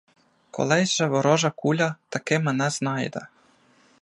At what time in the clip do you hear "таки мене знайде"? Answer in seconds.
2.09-3.23